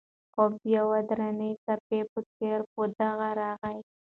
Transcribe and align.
خوب 0.33 0.51
د 0.61 0.63
یوې 0.77 1.01
درنې 1.09 1.51
څپې 1.65 1.99
په 2.11 2.19
څېر 2.35 2.59
په 2.73 2.81
ده 2.97 3.09
راغی. 3.39 3.77